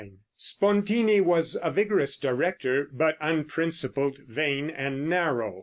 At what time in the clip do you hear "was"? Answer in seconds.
1.21-1.55